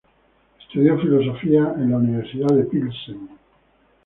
Estudió 0.59 0.97
filosofía 0.97 1.75
en 1.77 1.91
la 1.91 1.97
Universidad 1.97 2.47
de 2.55 2.63
Pilsen. 2.63 3.29